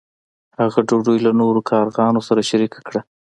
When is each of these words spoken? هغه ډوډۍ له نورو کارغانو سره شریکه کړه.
هغه 0.59 0.79
ډوډۍ 0.87 1.17
له 1.25 1.31
نورو 1.41 1.59
کارغانو 1.71 2.19
سره 2.27 2.47
شریکه 2.49 2.79
کړه. 2.87 3.01